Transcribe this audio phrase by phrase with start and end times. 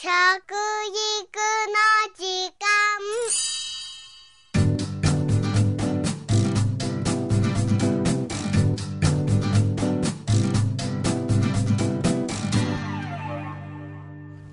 [0.00, 0.14] 食育の
[2.14, 2.22] 時
[2.54, 2.62] 間。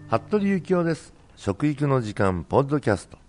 [0.09, 1.13] 服部幸男です。
[1.35, 3.19] 食育の時間ポッドキャスト。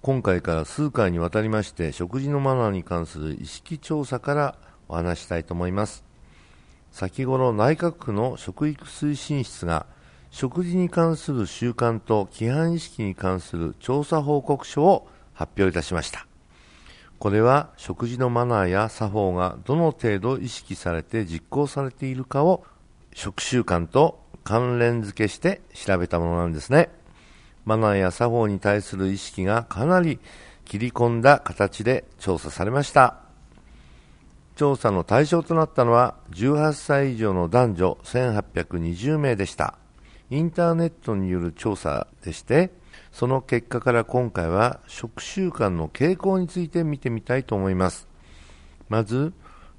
[0.00, 6.04] 今回から数回にわたりまして食事のマナーに関する意識調査からお話したいと思います。
[6.92, 9.86] 先頃内閣府の食育推進室が
[10.32, 16.26] 食事に関する習慣と規範意識に関する調査報告書を発表いたしました
[17.22, 22.64] これは食事のマナーや作法がどの程度意識されて実行されているかを
[23.14, 26.90] 食習慣と関連付けして調べたものなんですね。
[27.64, 30.18] マナーや作法に対する意識がかなり
[30.64, 33.18] 切り込んだ形で調査されました。
[34.56, 39.78] 調査の対象となったのは18歳以上の男女1820名でした。
[40.32, 42.70] インターネットによる調査でして、
[43.12, 48.08] その結果から今回は食習慣の傾向について見てみたいと思います。
[48.88, 49.34] まず、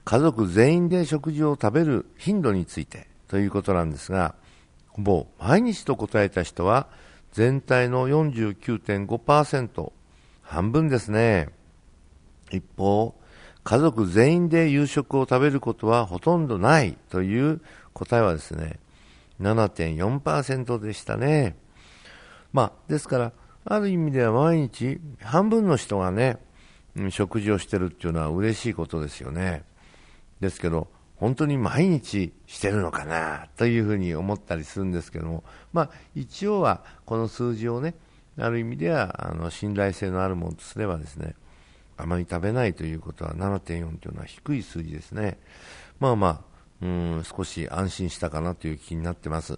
[0.06, 4.36] 家族全員で食事を食べる頻度についてということなんですが、
[4.90, 6.88] ほぼ毎日と答えた人は
[7.32, 9.92] 全体の49.5%、
[10.44, 11.50] 半分ですね。
[12.52, 13.16] 一方、
[13.64, 17.60] 家族全員で夕食を食べることはほとんどないという
[17.94, 18.78] 答えはですね、
[19.44, 21.58] 7.4%でしたね。
[22.52, 23.32] まあ、ですから、
[23.66, 26.38] ある意味では毎日半分の人がね、
[27.10, 29.64] 食事をしてるっていうのは嬉しいことですよね。
[30.40, 37.96] ですけど、本当に毎日してるのかなというふうに思ったりするんですけども、まあ、一応はこの数字をね、
[38.38, 41.36] ある意味ではあの信頼性のあるものとすればですね、
[41.98, 45.40] あまり食べないということは7.4というのは低い数字ですね。
[46.00, 46.42] まあまあ、
[46.84, 49.58] うん少し安心したかなという気になってます。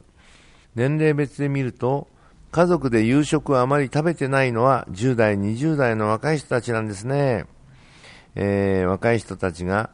[0.75, 2.07] 年齢別で見ると、
[2.51, 7.47] 家族で夕食をあまり食べてないのは10代、20代の若い人たちなんですね。
[8.35, 9.89] えー、若い人たちが、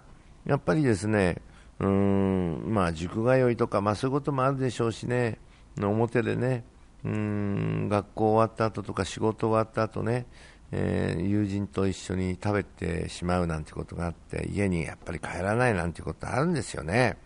[0.46, 1.42] やっぱりですね、
[1.80, 5.40] うーん、まあ、塾通いとか、まあ、そういうこともあるでしょうしね、
[5.80, 6.66] 表でね、
[7.06, 10.26] うん、学校終わった後とか仕事終わった後ね、
[10.72, 17.18] えー、友人と一緒に食べてしまうなんてことがあって、家にやっぱり帰らないなんてことあるんですよね。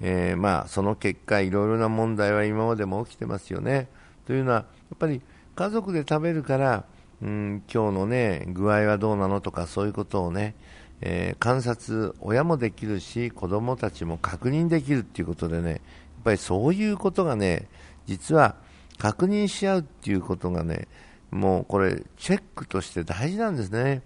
[0.00, 3.88] えー、まあ、その結果、いろいろな問題は今までも起きてますよね。
[4.26, 4.64] というのは、や
[4.94, 5.22] っぱり
[5.56, 6.84] 家族で食べるから、
[7.20, 10.54] うん、今日のね、具合はどうなのとか、そういうことをね、
[11.00, 15.80] えー、観察、親もできるし、子供たちも確認できるっていうことでね、やっ
[16.24, 17.68] ぱりそういうことがね、
[18.06, 18.56] 実は
[18.98, 20.86] 確認し合うっていうことがね、
[21.30, 24.02] もうこれ、チェックとして大事なんですね。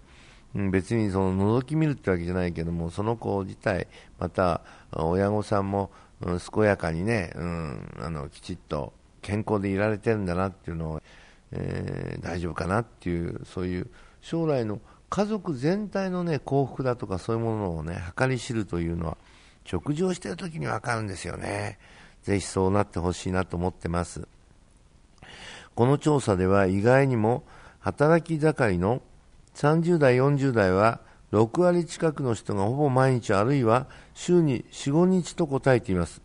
[0.54, 3.86] うん、別にその覗き見るってわけじゃないけども、その子自体、
[4.18, 4.60] また
[4.92, 5.90] 親御さんも、
[6.54, 11.02] 健やかにね、うん、あのきちっと健康でいられてるんだなっていうのを、
[11.50, 13.88] えー、大丈夫かなっていう、そういう
[14.20, 14.80] 将来の
[15.10, 19.16] 家族全体のね、幸福だとかそういうものをね、計り知るというのは、
[19.64, 21.78] 食事をしている時にわかるんですよね。
[22.22, 24.26] ぜひそうなってほしいなと思ってます。
[25.74, 27.44] この調査では意外にも
[27.80, 29.02] 働き盛りの
[29.54, 31.00] 30代、40代は
[31.32, 36.20] 6割近くの人がほぼ毎日あるいは週に4、5日と答えています。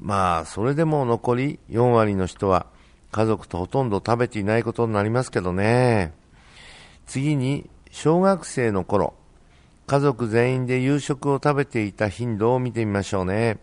[0.00, 2.66] まあ、それでも残り4割の人は
[3.10, 6.12] 家族とほとんど食べていないことになりますけどね。
[7.06, 9.14] 次に小学生の頃、
[9.86, 13.58] 家族全員で夕食を食べていた頻度を見てみましょうね。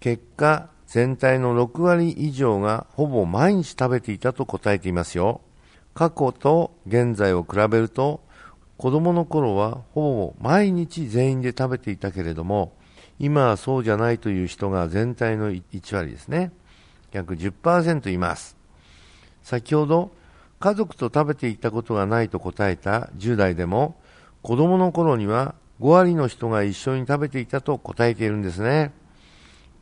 [0.00, 5.40] 結果、全体の6割以上がほぼ毎日食べていたと答えていますよ。
[5.94, 8.20] 過去と現在を比べると、
[8.76, 12.72] 子供の頃はほぼ毎日全員で食べていたけれども、
[13.18, 16.52] 今はそうじゃないという人が全体の1割ですね。
[17.12, 18.56] 約10%います。
[19.42, 20.12] 先ほど、
[20.60, 23.96] 家族と食べていたことがないと答えた10代でも、
[24.42, 28.92] 子供の頃には5割の人が一緒に食べていたと答えているんですね。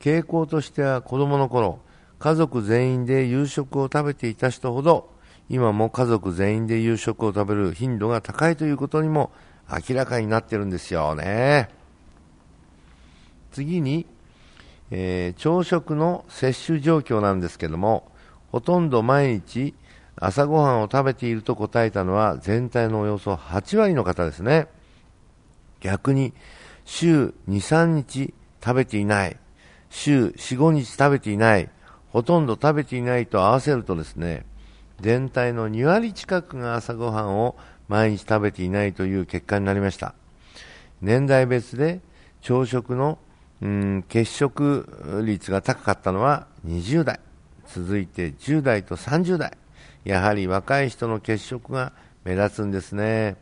[0.04, 1.78] 傾向としては子供の頃、
[2.18, 5.08] 家族全員で夕食を食べていた人ほど、
[5.48, 9.32] 今も家族全員で夕食を食べる頻度が高いということにも
[9.88, 11.70] 明らかになってるんですよね。
[13.50, 14.04] 次に、
[14.90, 18.12] えー、朝食の摂取状況なんですけども、
[18.52, 19.74] ほとんど毎日
[20.16, 24.66] 朝ごはんを食べていると答えたのは全体のおよそ8割の方ですね。
[25.80, 26.34] 逆に、
[26.84, 29.38] 週2、3日食べていない、
[29.94, 31.70] 週4、5日食べていない、
[32.10, 34.44] ほとんど食べていないと合わせるとですね、
[35.00, 37.56] 全体の2割近くが朝ごはんを
[37.88, 40.14] 毎日食べていないという結果になりました。
[41.00, 42.00] 年代別で
[42.40, 43.18] 朝食の
[43.62, 47.20] うん欠食率が高かったのは20代
[47.68, 49.56] 続いて10代と30代。
[50.04, 51.92] やはり若い人の欠食が
[52.24, 53.36] 目立つんですね。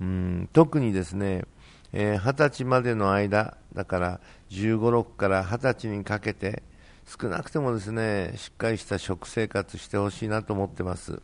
[0.00, 1.44] うん特にですね、
[1.92, 4.20] えー、20歳までの間、だから
[4.50, 6.62] 15、6から20歳にかけて、
[7.06, 11.20] 少なくてもですね、しっかりした食生活してほしいなと思ってます。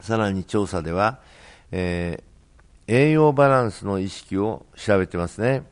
[0.00, 1.18] さらに調査では、
[1.72, 5.64] えー、栄養バランスの意識を調べてますね。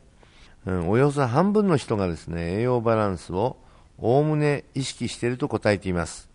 [0.65, 3.57] うん、およそ半分の人がですね、栄養バランスを
[3.97, 6.29] おおむね意識していると答えています。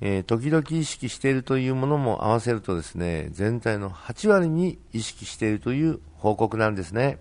[0.00, 7.18] えー、時々意識しているというものも合わせるとですね、全体の8割に意識しているという報告なんですね。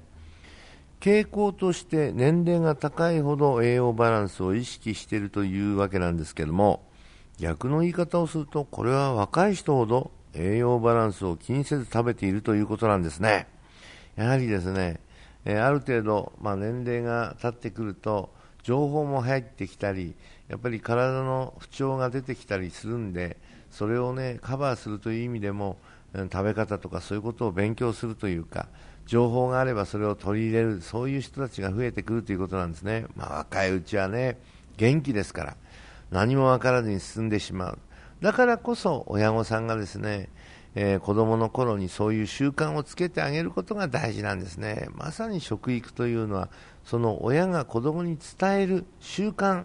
[1.00, 6.84] 傾向として年齢が高いほど栄養バランスを意識しているというわけなんですけども、
[7.38, 13.48] 逆の言い方をすると、これは若い人ほど栄養バランスを気にせず食べているということなんですね。
[14.16, 15.00] やはりですね、
[15.46, 18.34] えある程度、まあ、年齢が経ってくると
[18.64, 20.16] 情報も入ってきたり
[20.48, 23.38] やっぱり体の不調が出てきたりするんで
[23.72, 25.78] それを、ね、カバーするという意味でも
[26.32, 28.68] 食べ方とかそういうことを勉強するというか
[29.06, 34.38] 情報があればそれを取り入れるそういう人たちが増えてくるということなんですね、まあ、若いうちはね
[34.78, 35.58] 元気ですから
[36.12, 37.80] 何も分からずに進んでしまう
[38.22, 40.30] だからこそ親御さんがですね
[40.78, 44.90] えー、子供の頃にそういう習慣をつけてあげることが大事なんですね。
[44.94, 46.50] まさに食育というのは、
[46.84, 49.64] その親が子供に伝える習慣、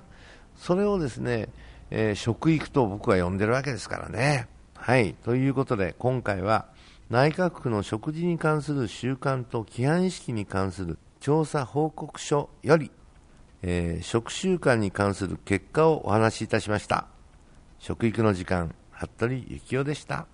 [0.57, 1.49] それをですね、
[1.91, 4.49] えー、食育と僕は呼んでるわけですからね。
[4.75, 5.15] はい。
[5.15, 6.67] ということで、今回は
[7.11, 12.91] 内閣府の食事に関する習慣と規範意識に関する調査報告書より、
[13.63, 17.09] えー、食習慣に関する結果をお話しいたしました。
[17.79, 20.27] 食育の時間、服部幸男でした。